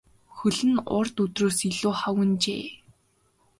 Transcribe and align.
Хөл 0.37 0.57
нь 0.71 0.79
урд 0.97 1.15
өдрөөс 1.23 1.59
илүү 1.69 1.93
хавагнажээ. 2.01 2.65